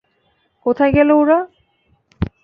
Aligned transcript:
কোথায় 0.65 0.91
গেলো 0.97 1.13
ওরা? 1.17 1.39